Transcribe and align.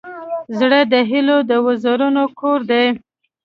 زړه 0.59 0.79
د 0.93 0.95
هيلو 1.09 1.37
د 1.49 1.51
وزرونو 1.65 2.23
کور 2.39 2.59
دی. 2.71 2.85